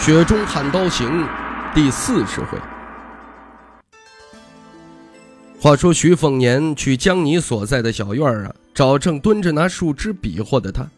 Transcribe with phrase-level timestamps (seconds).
[0.00, 1.22] 雪中悍刀行》
[1.74, 2.58] 第四十回。
[5.60, 10.88] 话说徐凤年去江泥所在的小院儿啊，找正蹲着拿树枝比划的他，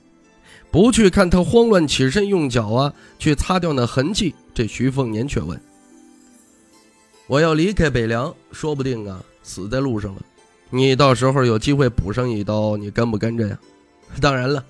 [0.71, 4.35] 不去看他慌乱起身用脚啊去擦掉那痕迹。
[4.55, 5.59] 这徐凤年却问
[7.27, 10.21] ：“我要离开北凉，说不定啊死在路上了。
[10.69, 13.59] 你到时候有机会补上一刀，你跟不跟着呀？
[14.21, 14.63] 当然了，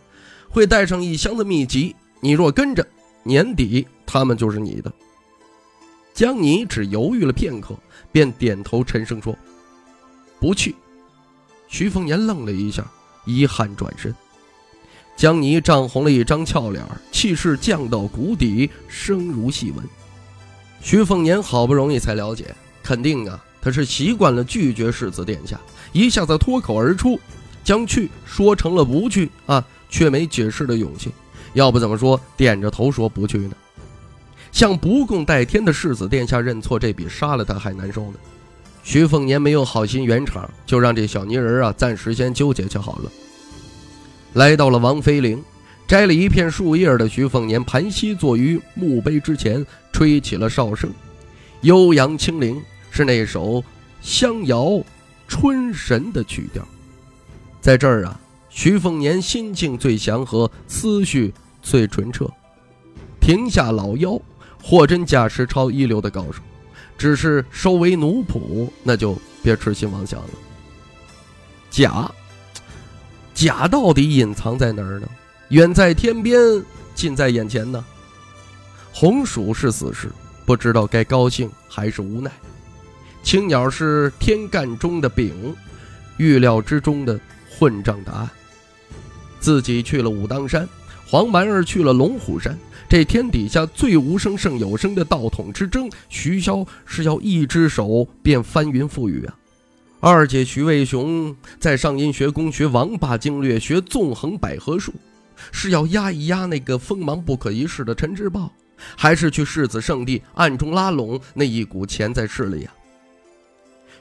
[0.48, 1.94] 会带上一箱子秘籍。
[2.20, 2.86] 你若跟着，
[3.24, 4.92] 年底。”他们就是你的。
[6.12, 7.76] 江泥只犹豫了片刻，
[8.10, 9.36] 便点头沉声说
[10.40, 10.74] ：“不去。”
[11.68, 12.84] 徐凤年愣了一下，
[13.24, 14.12] 遗憾转身。
[15.16, 19.86] 江泥涨红了一张俏脸，气势降到谷底，声如细纹。
[20.82, 25.60] 徐凤年好不容易才了解，肯定啊，他是习惯了拒绝世子殿下，
[25.92, 27.20] 一下子脱口而出，
[27.62, 31.12] 将去说成了不去啊，却没解释的勇气。
[31.52, 33.52] 要不怎么说点着头说不去呢？
[34.52, 38.14] 向不共戴天的世子殿下认错，这比杀了他还难受呢。
[38.82, 43.10] 徐凤年没有好心圆场，就让这小泥人啊暂时先纠结就好了。
[44.32, 45.42] 来到了王妃陵，
[45.86, 50.90] 摘了一片树叶的徐凤年盘膝坐于墓碑之前，吹起了哨声，
[51.60, 53.62] 悠扬清灵，是那首
[54.00, 54.82] 乡谣
[55.28, 56.66] 春神的曲调。
[57.60, 62.28] 在这儿啊，徐凤年心境最祥和，思绪最纯澈，
[63.20, 64.18] 停下老妖。
[64.62, 66.40] 货真价实、超一流的高手，
[66.98, 70.28] 只是收为奴仆，那就别痴心妄想了。
[71.70, 72.10] 假，
[73.34, 75.08] 假到底隐藏在哪儿呢？
[75.48, 76.38] 远在天边，
[76.94, 77.84] 近在眼前呢。
[78.92, 80.10] 红薯是死士，
[80.44, 82.30] 不知道该高兴还是无奈。
[83.22, 85.56] 青鸟是天干中的丙，
[86.16, 87.18] 预料之中的
[87.48, 88.30] 混账答案。
[89.38, 90.68] 自己去了武当山，
[91.10, 92.56] 黄蛮儿去了龙虎山。
[92.88, 99.34] 这天底下最无声胜有声的道统之争，徐骁是要一只手便翻云覆雨啊！
[99.98, 104.94] 二姐徐渭雄在上阴学宫学王霸经略，学纵横捭阖术，
[105.50, 108.52] 是要压一压那个锋芒不可一世的陈之豹，
[108.96, 112.72] 还是去世子圣地暗中拉拢那一股潜在势力啊？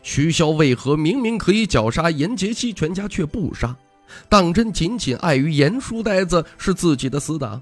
[0.03, 3.75] 徐骁为何明明可以绞杀严杰西全家却不杀？
[4.27, 7.61] 当真仅仅碍于严书呆子是自己的死党？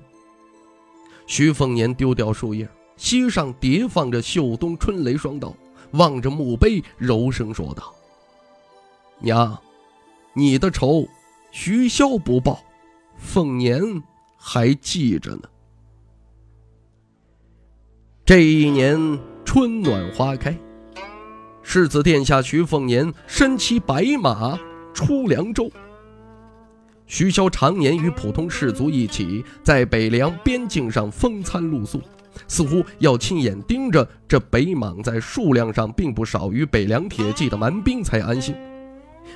[1.25, 5.53] 徐凤年丢掉树叶，膝上叠放着秀东春雷双刀，
[5.91, 7.93] 望着墓碑，柔声说道
[9.19, 9.59] ：“娘，
[10.33, 11.05] 你的仇，
[11.51, 12.63] 徐骁不报，
[13.17, 13.81] 凤年
[14.37, 15.41] 还记着呢。”
[18.23, 18.97] 这一年
[19.43, 20.57] 春暖花开，
[21.61, 24.57] 世子殿下徐凤年身骑白马
[24.93, 25.69] 出凉州。
[27.07, 32.01] 徐骁常年与普通士卒一起在北凉边境上风餐露宿，
[32.49, 38.53] 似乎要亲眼盯着这北莽在数量上并不少于北凉铁骑的蛮兵才安心。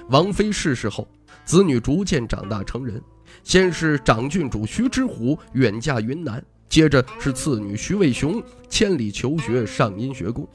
[0.10, 1.08] 王妃逝世后，
[1.46, 3.02] 子女逐渐长大成人，
[3.42, 10.46] 先是长郡主徐之虎远嫁云南，接着是次女徐渭雄千里求学上阴学宫。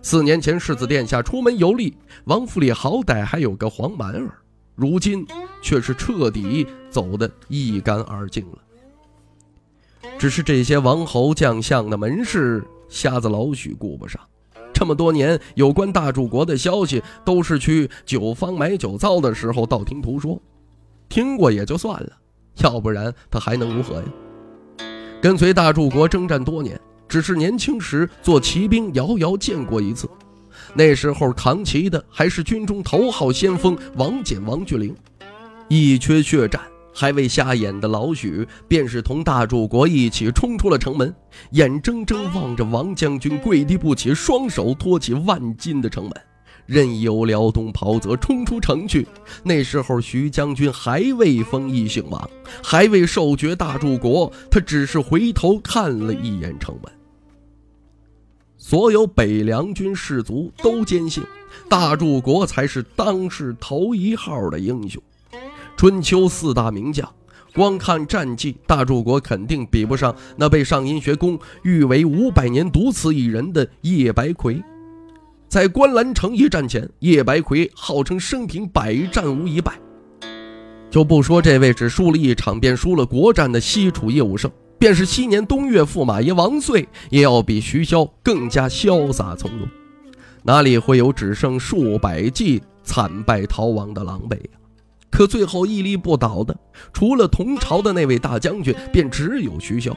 [0.00, 1.94] 四年前世子殿下出门游历，
[2.24, 4.38] 王府里好歹还有个黄蛮儿。
[4.74, 5.26] 如今
[5.60, 8.58] 却是彻底走得一干二净了。
[10.18, 14.20] 只是这些王侯将相的门市，瞎子老许顾不上。
[14.72, 20.40] 这么多年有关大柱国的消息，都是去酒坊买酒糟的时候道听途说，
[21.08, 22.12] 听过也就算了，
[22.58, 24.04] 要不然他还能如何呀？
[25.20, 30.08] 跟随大柱国征战多年，只是年轻时做骑兵，遥遥见过一次。
[30.74, 34.94] 那时候扛旗的还是军中头号先锋王翦、王巨灵，
[35.68, 36.60] 一缺血战
[36.94, 41.14] 还未瞎眼的老许，便是同大柱国一起冲出了城门，
[41.52, 46.12] 眼睁睁望着王将军跪地不起，双手托起万斤的城门，
[46.66, 49.06] 任由辽东袍泽冲出城去。
[49.42, 52.30] 那时候徐将军还未封异姓王，
[52.62, 56.92] 还未受爵大柱国，他只是回头看了一眼城门。
[58.64, 61.20] 所有北凉军士卒都坚信，
[61.68, 65.02] 大柱国才是当世头一号的英雄。
[65.76, 67.12] 春秋四大名将，
[67.52, 74.62] 光看战绩，大柱国肯定比不上那被上阴学宫誉为五百年独此一人的叶白魁。
[75.48, 79.76] 在关兰城一战前，叶白魁号称生平百战无一败。
[80.88, 84.48] 就不说这位只输了一场便输了国战的西楚叶武胜，
[84.82, 89.68] 便是昔年东岳驸马爷王遂，也要比徐骁更加潇洒从容，
[90.42, 94.58] 哪里会有只剩数百骑惨败逃亡的狼狈呀？
[95.08, 96.58] 可最后屹立不倒的，
[96.92, 99.96] 除了同朝的那位大将军，便只有徐骁。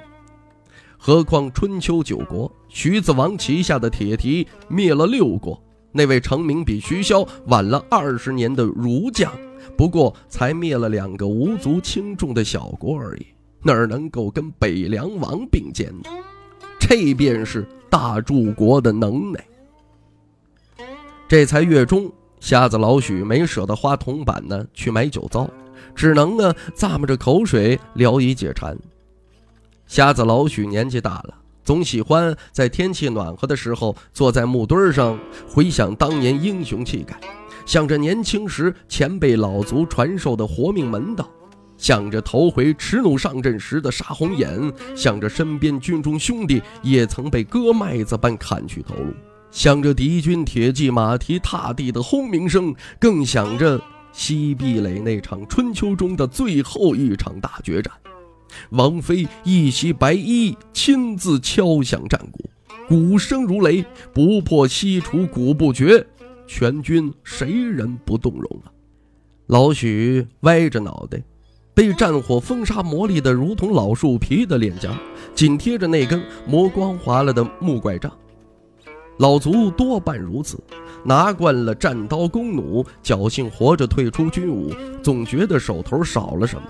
[1.00, 5.60] 何况春秋九国，徐子王旗下的铁蹄灭了六国，
[5.94, 9.34] 那位成名比徐骁晚了二十年的儒将。
[9.76, 13.26] 不过才灭了两个无足轻重的小国而已，
[13.66, 16.10] 哪儿能够跟北凉王并肩呢？
[16.80, 19.44] 这便是大柱国的能耐。
[21.28, 25.50] 这才月中，瞎子老许没舍得花铜板呢去买酒糟，
[25.96, 28.78] 只能呢咂摸着口水聊以解馋。
[29.88, 31.34] 瞎子老许年纪大了，
[31.64, 35.20] 总喜欢在天气暖和的时候坐在木墩上
[35.50, 37.20] 回想当年英雄气概。
[37.66, 41.28] 想着年轻时前辈老族传授的活命门道，
[41.78, 49.14] 想着头回持弩上阵时的杀红眼，想着身边军中兄弟也曾被割麦子般砍去头颅，
[49.52, 53.82] 想着敌军铁骑马蹄踏地的轰鸣声，更想着
[54.14, 57.94] 西壁垒那场春秋中的最后一场大决战。
[58.70, 62.50] 王妃一袭白衣，亲自敲响战鼓，
[62.88, 63.84] 鼓声如雷，
[64.14, 66.06] 不破西楚鼓不绝。
[66.48, 68.72] 全军谁人不动容啊？
[69.48, 71.22] 老许歪着脑袋，
[71.76, 74.98] 被战火风沙磨砺的如同老树皮的脸颊，
[75.36, 78.10] 紧贴着那根磨光滑了的木拐杖。
[79.18, 80.58] 老族多半如此，
[81.04, 84.74] 拿惯了战刀弓弩，侥幸活着退出军伍，
[85.04, 86.64] 总觉得手头少了什么。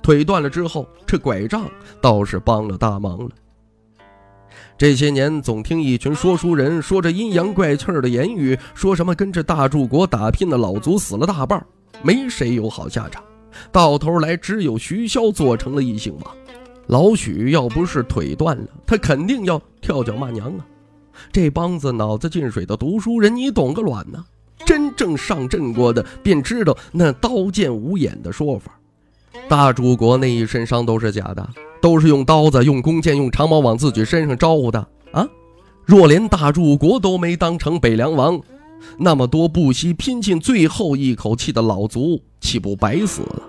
[0.00, 1.66] 腿断了之后，这拐杖
[2.00, 3.30] 倒是帮了大忙了。
[4.78, 11.64] 这些年总听一群说书人说着阴阳怪气的言语，说什么跟着大柱国打拼的老族死了大半，
[12.02, 13.22] 没谁有好下场，
[13.72, 16.36] 到头来只有徐骁做成了异姓王。
[16.86, 20.66] 老许要不是腿断了，他肯定要跳脚骂娘啊！
[21.32, 24.24] 这帮子脑子进水的读书人，你懂个卵呢？
[24.66, 28.78] 真正上阵过的便知道那刀剑无眼的说法。
[29.48, 31.48] 大柱国那一身伤都是假的。
[31.80, 35.28] 都是用刀子、用弓箭、用长矛往自己身上招呼的啊！
[35.84, 38.40] 若连大柱国都没当成北凉王，
[38.96, 43.42] 那么多不惜拼尽最后一口气的老族，岂不白死了？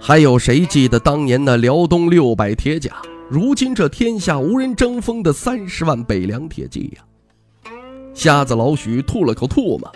[0.00, 3.00] 还有谁记得当年那辽东六百铁甲，
[3.30, 7.72] 如今这天下无人争锋的三十万北凉铁骑呀？
[8.12, 9.92] 瞎子老许吐了口唾沫，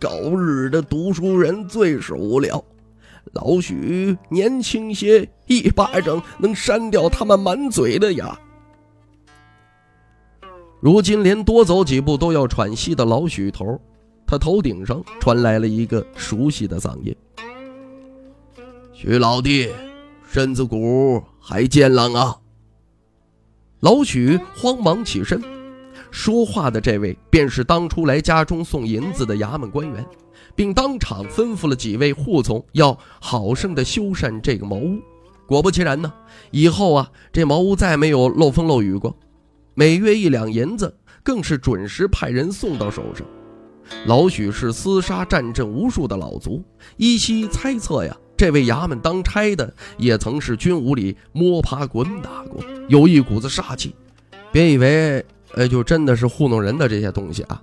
[0.00, 2.62] 狗日的读书人最是无聊。
[3.32, 8.36] 老许年轻些，一巴掌能扇掉他们满嘴的牙。
[10.80, 13.80] 如今连多走几步都要喘息的老许头，
[14.32, 17.14] 他头顶上传来了一个熟悉的嗓音
[18.94, 19.68] ：“许老弟，
[20.26, 22.38] 身子骨还健朗啊？”
[23.80, 25.38] 老许慌忙起身，
[26.10, 30.02] 说话的这位便是当初来家中送银子的衙门官员。
[30.54, 34.98] 并当场吩咐了几位护从，要好生的修缮这个茅屋。
[35.46, 36.10] 果不其然呢，
[36.50, 39.14] 以后啊，这茅屋再没有漏风漏雨过，
[39.74, 43.26] 每月一两银子，更是准时派人送到手上。
[44.06, 46.62] 老许是厮杀战阵无数的老卒，
[46.96, 53.94] 依稀猜测呀，这位衙门当差的也曾是军伍里摸爬滚打过，有一股子煞气。
[54.50, 57.62] 别以为，呃，就真的是糊弄人的这些东西啊。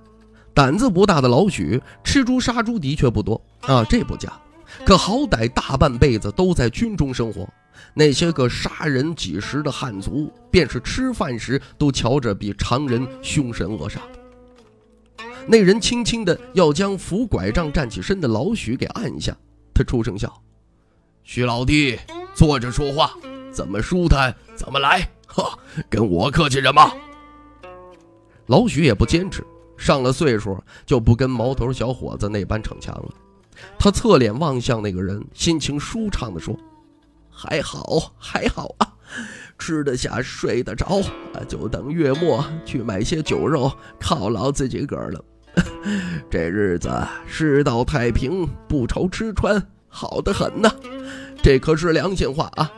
[0.54, 4.32] 胆子不大的老许，吃猪杀猪的确不多啊，这不假。
[4.84, 7.48] 可好歹大半辈子都在军中生活，
[7.92, 13.98] 那些个杀人几十的汉族，便是吃饭时都瞧着比常人凶神恶煞。
[15.46, 19.36] 那人轻轻的要将扶拐杖站起身的老许给按下，
[19.74, 20.32] 他出声笑
[21.24, 21.98] ：“许老弟，
[22.34, 23.12] 坐着说话，
[23.50, 26.92] 怎么舒坦怎么来，呵，跟我客气什么？”
[28.46, 29.44] 老许也不坚持。
[29.76, 33.08] 上了岁数就不跟毛头小伙子那般逞强了。
[33.78, 36.54] 他侧脸望向那个人，心情舒畅地说
[37.32, 38.89] ：“还好，还好啊，
[39.58, 41.02] 吃得下，睡得着，
[41.48, 45.24] 就等月末去买些酒肉犒劳自己个儿了。
[46.30, 46.90] 这日子
[47.26, 50.70] 世道太平，不愁吃穿，好得很呐。
[51.42, 52.70] 这可是良心话啊。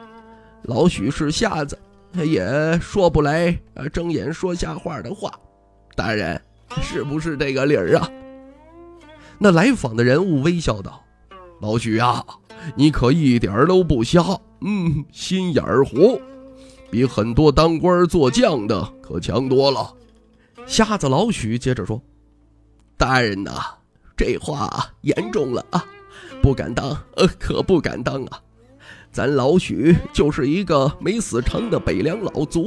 [0.63, 1.79] 老许是瞎子，
[2.15, 3.59] 也说不来
[3.93, 5.31] 睁眼说瞎话的话。
[5.95, 6.41] 大人。”
[6.81, 8.09] 是不是这个理儿啊？
[9.39, 11.05] 那来访的人物微笑道
[11.61, 12.25] ：“老许啊，
[12.77, 14.23] 你可一点都不瞎，
[14.65, 16.19] 嗯，心眼儿活，
[16.91, 19.93] 比很多当官做将的可强多了。
[20.67, 22.01] 瞎子老许接着说
[22.97, 23.53] ：“大人呐，
[24.17, 25.85] 这话严重了啊，
[26.41, 28.41] 不敢当，呃，可不敢当啊。
[29.11, 32.65] 咱老许就是一个没死成的北凉老卒。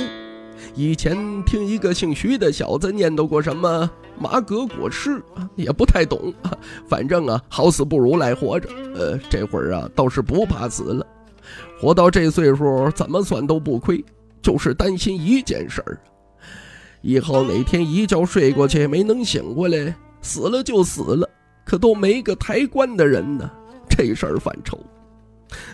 [0.73, 5.23] 以前听一个姓徐的小子念叨过什么马革裹尸，
[5.55, 6.33] 也不太懂。
[6.87, 8.69] 反正啊，好死不如赖活着。
[8.93, 11.07] 呃，这会儿啊，倒是不怕死了。
[11.79, 14.03] 活到这岁数，怎么算都不亏，
[14.41, 15.99] 就是担心一件事儿。”
[17.01, 21.29] 以后哪天一觉睡过去没能醒过来，死了就死了，
[21.63, 23.49] 可都没个抬棺的人呢，
[23.87, 24.79] 这事儿犯愁。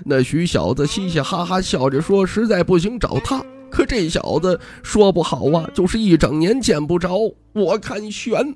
[0.03, 3.41] 那徐小子嘻嘻哈哈笑着说：“实在不行找他。”
[3.71, 8.53] 可这小子说不好啊，就是一整年见不着，我看悬。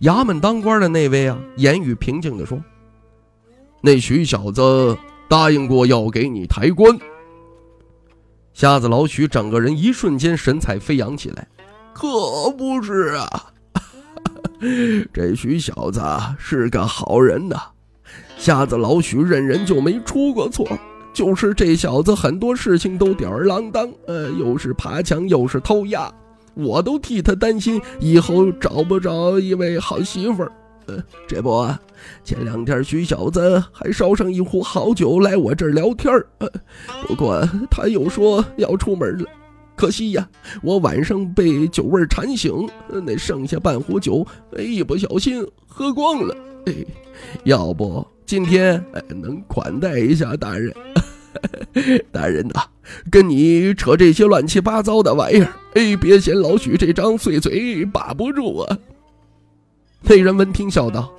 [0.00, 2.60] 衙门当官的那位啊，言语平静地说
[3.80, 4.98] ：“那徐小子
[5.30, 6.98] 答应过要给你抬棺。”
[8.52, 11.46] 瞎子老许整个人一瞬间神采飞扬起来，
[11.94, 13.52] 可不是啊！
[15.14, 16.02] 这徐小子
[16.36, 17.56] 是个好人呐。
[18.36, 20.66] 瞎子老许认人就没出过错，
[21.14, 26.12] 就是这小子很多事情都吊儿郎当，呃，又是爬墙又是偷鸭，
[26.54, 30.52] 我都替他担心以后找不着一位好媳妇儿。
[31.28, 31.68] 这不，
[32.24, 36.26] 前两天徐小子还烧上一壶好酒来我这儿聊天儿。
[37.06, 39.24] 不过他又说要出门了，
[39.76, 40.28] 可惜呀，
[40.62, 42.52] 我晚上被酒味馋醒，
[43.04, 44.26] 那剩下半壶酒，
[44.58, 46.36] 一不小心喝光了。
[46.66, 46.74] 哎，
[47.44, 50.74] 要不今天能款待一下大人？
[52.10, 52.62] 大人呐，
[53.10, 58.78] 跟你扯这些乱七八糟的玩意儿，哎，别嫌老许这张碎嘴把不住啊。
[60.02, 61.12] 那人闻听笑道：“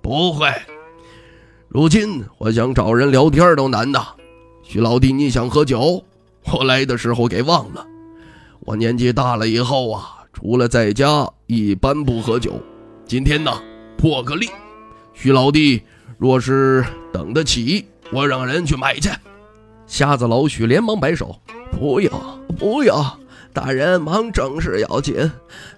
[0.00, 0.50] 不会，
[1.68, 4.06] 如今我想找人聊天都难呐。
[4.62, 6.02] 徐老弟，你想喝酒？
[6.52, 7.86] 我来的时候给忘了。
[8.60, 12.52] 我年纪大了以后啊，除了在家，一般不喝酒。
[13.04, 13.52] 今天呢，
[13.98, 14.48] 破个例，
[15.12, 15.82] 徐老弟
[16.16, 19.10] 若是等得起，我让人去买去。”
[19.86, 21.36] 瞎子老许连忙摆手
[21.72, 22.10] ：“不要，
[22.58, 23.18] 不要。”
[23.60, 25.16] 大人忙正事要紧，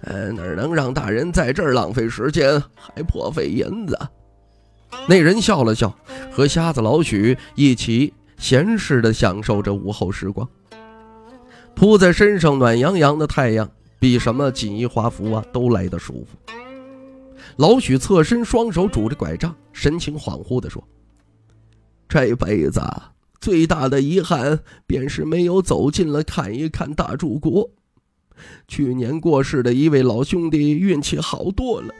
[0.01, 3.97] 呃，哪能让大人在这儿浪费时间，还破费银子？
[5.09, 5.91] 那人笑了笑，
[6.31, 10.47] 和瞎子老许一起闲适地享受着午后时光。
[11.73, 16.53] 铺在身上暖洋洋的太阳，比什么锦衣华服啊都来得舒服。
[17.55, 20.87] 老许侧身，双手拄着拐杖，神情恍惚地说
[22.07, 22.79] ：“这辈子……”
[23.41, 27.67] 最大的遗憾便是没有走近了看一看大柱国。
[28.67, 31.93] 去年过世的一位老兄弟运气好多了，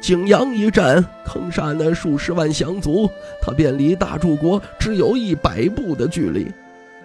[0.00, 3.10] 景阳一战坑杀那数十万降卒，
[3.42, 6.46] 他便离大柱国只有一百步的距离。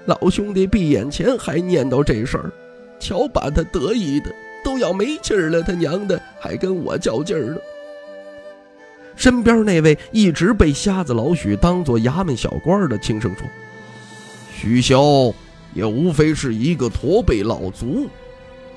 [0.05, 2.51] 老兄弟闭眼前还念叨这事儿，
[2.99, 4.31] 瞧把他得意的
[4.63, 7.57] 都要没气儿了，他娘的还跟我较劲儿呢。
[9.15, 13.47] 身边那位一直被瞎子老许当做衙门小官的轻声说。
[14.61, 15.33] 徐骁
[15.73, 18.07] 也无非是一个驼背老卒，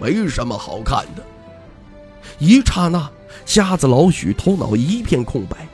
[0.00, 1.22] 没什么好看的。
[2.38, 3.06] 一刹那，
[3.44, 5.68] 瞎子老许头脑一片空白。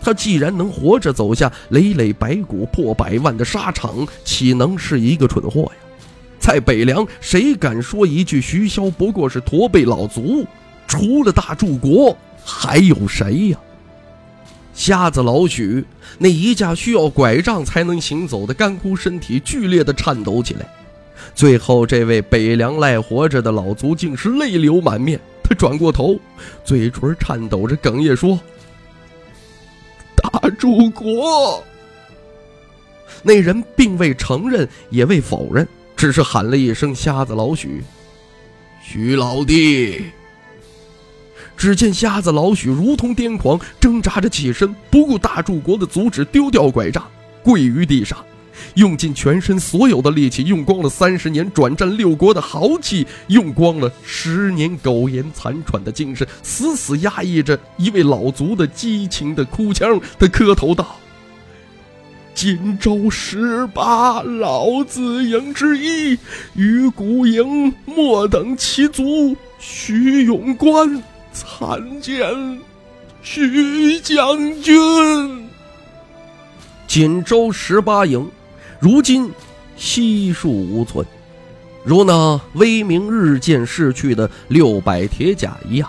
[0.00, 5.72] 他既然能活着走下累累白骨破百万的沙场，岂能是一个蠢货呀？
[6.40, 10.44] 在北凉，谁敢说一句徐骁不过是驼背老卒？
[10.88, 13.58] 除了大柱国，还有谁呀？
[14.82, 15.84] 瞎子老许
[16.18, 20.66] 那一架需要拐杖才能行走的干枯身体剧烈的颤抖起来，
[21.36, 25.20] 最后这位北凉赖活着的老卒竟是泪流满面。
[25.44, 26.18] 他转过头，
[26.64, 28.40] 嘴唇颤抖着哽咽说
[30.20, 31.62] ：“大柱国。”
[33.22, 37.84] 那人并未承认，也未否认，只是喊了一声：“瞎子老许，
[38.82, 40.06] 许老弟。”
[41.56, 47.06] 只见瞎子老许如同癫狂，挣扎着起身，不顾大柱国的阻止，丢掉拐杖，
[47.42, 48.18] 跪于地上，
[48.74, 60.00] 用尽全身所有的力气，用光了三十年转战六国的豪气，用光了十年苟延残喘的精神，死死压抑着一位老卒的激情的哭腔。
[60.18, 60.96] 他磕头道
[62.34, 66.18] ：“荆州十八老子营之一，
[66.54, 71.00] 与孤营莫等其卒，徐永观。”
[71.32, 72.22] 参见
[73.22, 75.48] 徐将军。
[76.86, 78.28] 锦州十八营，
[78.78, 79.30] 如今
[79.76, 81.06] 悉数无存，
[81.84, 85.88] 如那威名日渐逝去的六百铁甲一样。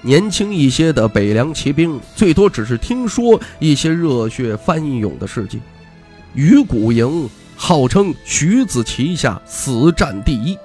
[0.00, 5.60] 年轻一些的北凉骑兵最多只是听说一些热血翻涌的事迹。
[6.34, 10.56] 鱼骨营号称徐子旗下死战第一，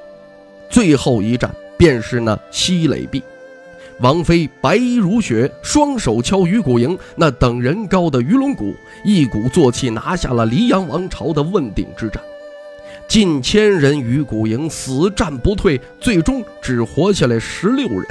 [0.69, 3.23] 最后一战便是那西垒壁。
[3.99, 12.21] 王妃白衣如雪，双手敲鱼骨营那等人高的鱼龙骨，一鼓作气拿下了黎阳王朝的问鼎之战。
[13.07, 18.05] 近千人鱼骨营死战不退，最终只活下来十六人。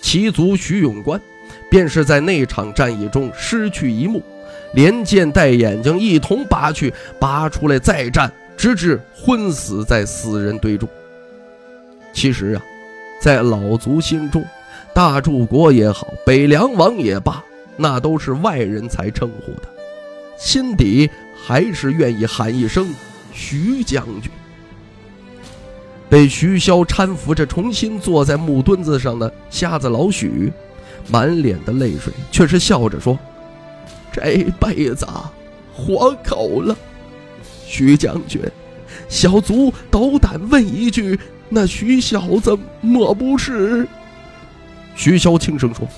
[0.00, 1.20] 其族徐永官，
[1.70, 4.22] 便是在那场战役中失去一目，
[4.72, 10.88] 连剑带眼睛一同拔去，拔出来再战，直至昏死在死人堆中。
[12.12, 12.62] 其实啊。
[13.20, 14.44] 在老族心中，
[14.94, 17.42] 大柱国也好，北凉王也罢，
[17.76, 19.68] 那都是外人才称呼的，
[20.38, 21.10] 心底
[21.46, 22.94] 还是愿意喊一声
[23.32, 24.30] “徐将军”。
[26.08, 30.50] 被徐骁搀扶着重新坐在木墩子上的瞎子老许，
[31.08, 33.18] 满脸的泪水，却是笑着说
[34.10, 35.06] ：“这辈子
[35.74, 36.74] 活够了，
[37.66, 38.40] 徐将军，
[39.08, 41.18] 小卒斗胆问一句。”
[41.50, 43.88] 那徐小子莫不是？
[44.94, 45.88] 徐骁轻声说：“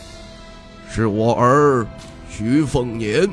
[0.88, 1.84] 是我儿
[2.30, 3.28] 徐凤年。”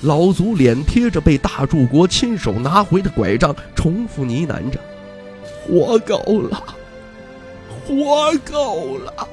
[0.00, 4.80] 老祖脸贴着被大柱国亲手拿回的拐杖，重复呢喃着
[5.68, 6.16] ：“活够
[6.48, 6.64] 了，
[7.84, 9.28] 活够了。”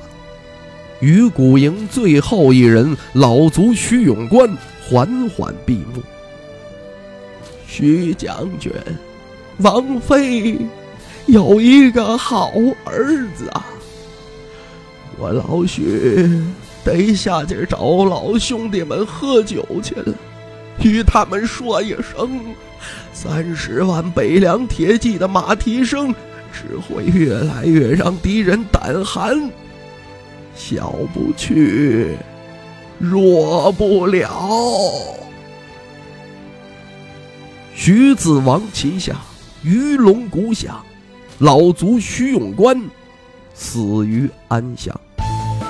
[0.99, 4.49] 鱼骨营最后一人老卒徐永官
[4.83, 6.03] 缓缓闭目。
[7.67, 8.71] 徐将军，
[9.57, 10.57] 王妃。
[11.27, 12.51] 有一个好
[12.83, 13.65] 儿子啊！
[15.17, 16.29] 我老许
[16.83, 20.13] 得下去找老兄弟们喝酒去了，
[20.83, 22.39] 与他们说一声：
[23.11, 26.13] 三十万北凉铁骑的马蹄声
[26.53, 29.49] 只会越来越让敌人胆寒，
[30.55, 32.15] 小不去，
[32.99, 35.24] 弱不了。
[37.77, 39.17] 徐子王旗下，
[39.61, 40.81] 鱼龙鼓响。
[41.39, 42.81] 老卒徐永官
[43.53, 44.97] 死于安详。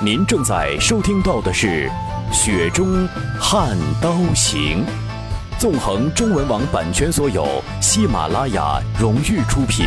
[0.00, 1.90] 您正在收听到的是
[2.32, 3.08] 《雪中
[3.40, 4.84] 悍刀行》，
[5.58, 9.86] 纵横中文网版权所有，喜马拉雅荣誉出品。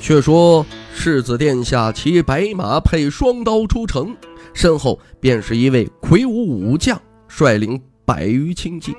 [0.00, 4.16] 却说世子殿下骑白马配双刀出城，
[4.54, 8.96] 身后便是一位魁梧武将，率领百余轻骑。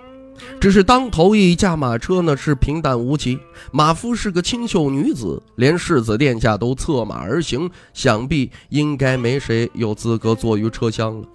[0.60, 3.40] 只是当头一驾马车呢，是平淡无奇，
[3.72, 11.28] 马夫是个清秀女子，连世子殿下都策马而行，想必应该没谁有资格坐于车厢了。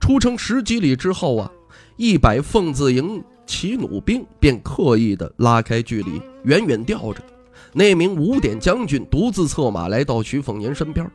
[0.00, 1.50] 出城十几里之后啊，
[1.96, 7.22] 一百凤字营骑弩兵便刻意的拉开距离，远远吊着。
[7.72, 11.10] 那名五点将军独自策马来到徐凤年身边。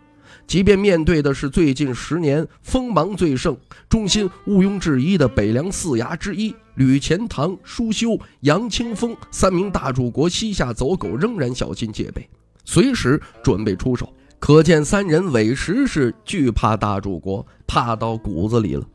[0.45, 3.58] 即便面对的是最近十年锋芒最盛、
[3.89, 12.29] 忠心毋庸置疑的北凉四衙之一吕钱塘、舒修、杨清风三名大柱国西夏走狗，仍然小心戒备，
[12.65, 14.12] 随时准备出手。
[14.39, 18.86] 可见三人委实是惧怕大柱国，怕到骨子里了，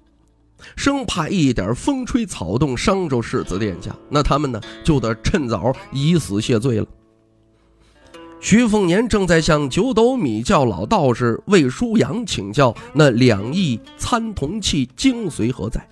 [0.76, 6.87] 生怕一点风吹草动伤着世子殿下，那他们呢就得趁早以死谢罪了。
[8.40, 15.85] 徐凤年正在向九斗米教老道士魏舒阳请教那两翼参同器精髓何在，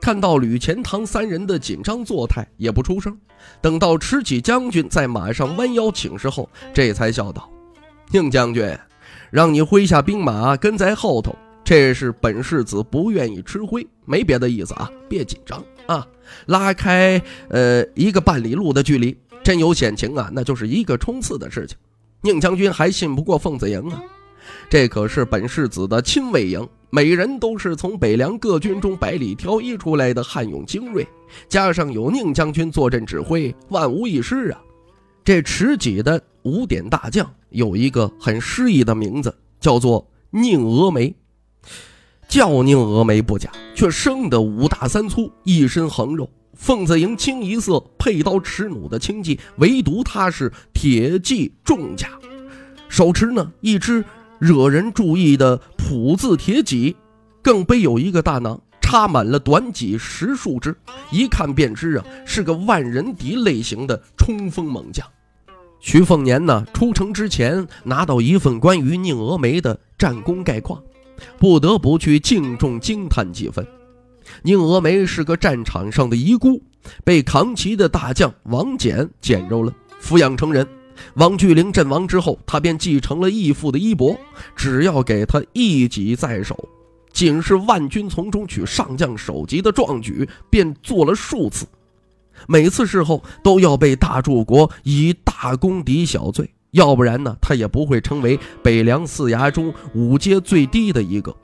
[0.00, 3.16] 看到吕钱塘三人的紧张作态，也不出声。
[3.60, 7.48] 等到迟启将军在马上弯腰请示后，这才笑道
[8.10, 8.76] ：“宁将军，
[9.30, 16.04] 让你麾下兵马跟在后头，这是本世子不愿意吃亏，没别的意思啊，别紧张啊，
[16.46, 21.78] 拉开呃一个半里路的距离。”真有险情啊，那就是一个冲刺的事情。
[22.20, 24.02] 宁将军还信不过凤子营啊？
[24.68, 31.06] 这可是本世子的亲卫营，每人都是从北凉各军中百里挑一出来的悍勇精锐，
[31.48, 34.60] 加上有宁将军坐镇指挥，万无一失啊！
[35.22, 41.14] 这持戟的五点大将有一个很诗意的名字，叫做宁峨眉。
[42.26, 46.28] 叫宁峨眉不假，却生得五大三粗，一身横肉。
[46.56, 52.08] 凤子营清一色佩刀持弩的轻骑，唯独他是铁骑重甲，
[52.88, 54.04] 手持呢一支
[54.38, 56.96] 惹人注意的普字铁戟，
[57.42, 60.74] 更背有一个大囊，插满了短戟十数支，
[61.10, 65.06] 一看便知啊是个万人敌类型的冲锋猛将。
[65.78, 70.82] 徐凤年呢出城之前拿到一份关于宁峨眉的战功概况，
[71.38, 73.64] 不得不去敬重惊叹几分。
[74.42, 76.62] 宁峨眉是个战场上的遗孤，
[77.04, 80.66] 被扛旗的大将王翦捡着了，抚养成人。
[81.14, 84.16] 王巨灵阵亡之后，他便继承了义父的衣钵，
[84.54, 86.56] 只要给他一戟在手，
[87.12, 91.66] 仅是万军从中取上将首级的壮举，便做了数次。
[92.46, 101.34] 每次事后都要被大柱国以大功抵小罪，要不然呢，他也不会成为北凉四衙中武阶最低的一个。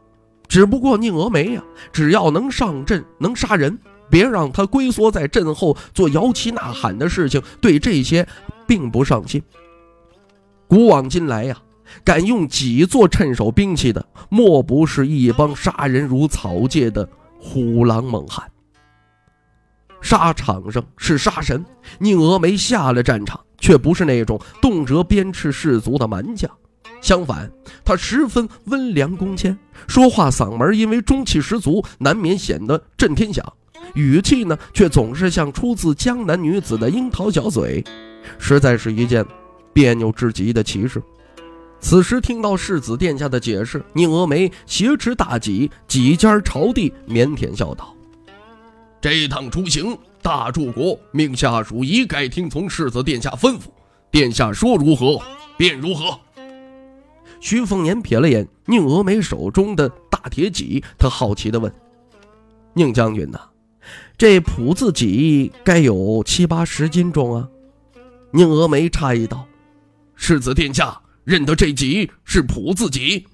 [0.52, 3.78] 只不过宁峨眉呀，只要能上阵，能杀人，
[4.10, 8.28] 别让他龟缩在阵后做摇旗呐喊的事情，对这些
[8.66, 9.42] 并不上心。
[10.68, 11.56] 古往今来呀，
[12.04, 17.08] 敢用戟做趁手兵器的，莫不是一帮杀人如草芥的
[17.40, 18.46] 虎狼猛汉。
[20.02, 21.64] 沙场上是杀神，
[21.98, 26.50] 宁峨眉下了战场，却不是那种动辄鞭笞士卒的蛮将，
[27.02, 27.52] 相反，
[27.84, 33.44] 他十分温良恭谦，说话嗓门因为中气十足，难免显得震天响，
[33.94, 37.84] 语气呢，却总是像出自江南女子的樱桃小嘴，
[38.38, 39.22] 实在是一件。
[39.74, 41.02] 别扭至极的奇事，
[41.80, 47.96] 此时听到世子殿下的解释，宁峨眉挟持大戟，几尖朝地，腼腆笑道
[49.00, 53.62] ：“这趟出行，大柱国命下属一概听从世子殿下吩咐，
[54.10, 55.18] 殿下说如何
[55.56, 56.20] 便如何。”
[57.42, 61.70] 徐凤年瞥了眼宁峨眉手中的大铁戟，他好奇地问
[62.72, 63.40] ：“宁将军呐，
[64.16, 67.48] 这朴字戟该有七八十斤重啊？”
[68.30, 69.44] 宁峨眉诧异道。
[70.14, 73.26] 世子殿下认得这戟是普字戟。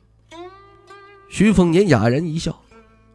[1.28, 2.58] 徐凤年哑然一笑，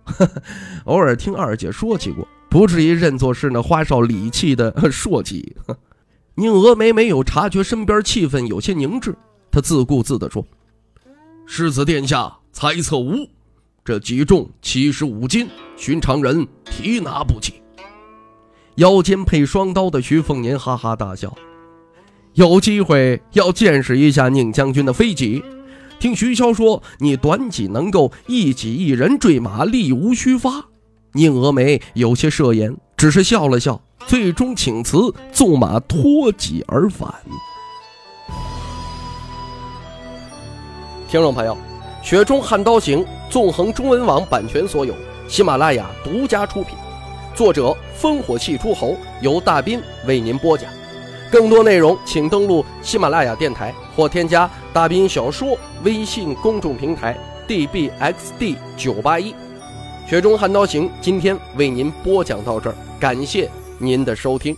[0.03, 0.43] 呵呵，
[0.85, 5.55] 偶尔听二姐说起过，不至于认作是那花哨礼器的硕戟。
[6.35, 9.15] 宁峨眉没有察觉身边气氛有些凝滞，
[9.49, 10.45] 他自顾自地说
[11.55, 13.29] ：“世子殿下猜测无误，
[13.85, 17.61] 这戟重七十五斤，寻常人提拿不起。”
[18.77, 21.31] 腰间配双刀的徐凤年哈哈大笑。
[22.33, 25.43] 有机会要见识一下宁将军的飞戟。
[25.99, 30.65] 听徐骁说，你短戟能够一戟一人坠马，力无虚发。
[31.11, 37.13] 宁峨眉有些设言，只是笑了笑，最终请辞，纵马脱戟而返。
[41.13, 41.55] 听众朋友，
[42.01, 44.95] 《雪中悍刀行》纵横中文网版权所有，
[45.27, 46.75] 喜马拉雅独家出品，
[47.35, 47.71] 作者
[48.01, 50.71] 烽火戏诸侯，由大斌为您播讲。
[51.31, 57.15] 更多内容，请登录喜马拉雅电台或添加“大兵小说”微信公众平台
[57.47, 59.35] “dbxd 九八一”。
[60.09, 63.47] 雪中悍刀行，今天为您播讲到这儿，感谢
[63.77, 64.57] 您的收听。